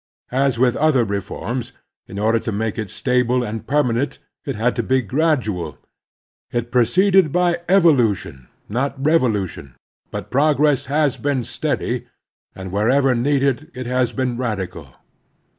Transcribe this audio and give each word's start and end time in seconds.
As 0.31 0.57
with 0.57 0.75
other 0.77 1.05
reforms, 1.05 1.73
in 2.07 2.17
order 2.17 2.39
to 2.39 2.51
make 2.51 2.79
it 2.79 2.89
stable 2.89 3.43
and 3.43 3.67
permanent, 3.67 4.17
it 4.45 4.55
had 4.55 4.75
to 4.77 4.81
be 4.81 5.03
gradual. 5.03 5.77
It 6.51 6.71
proceeded 6.71 7.31
by 7.31 7.59
evolution, 7.69 8.47
not 8.67 8.95
revolution. 9.05 9.75
But 10.09 10.31
progress 10.31 10.87
has 10.87 11.17
been 11.17 11.43
steady, 11.43 12.07
and 12.55 12.71
wherever 12.71 13.13
needed 13.13 13.69
it 13.75 13.85
has 13.85 14.11
been 14.11 14.37
radi 14.37 14.71
cal. 14.73 14.95